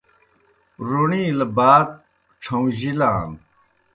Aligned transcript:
روݨِیلہ 0.87 1.47
بات 1.55 1.89
ڇھہُوݩجِلان۔ 2.41 3.29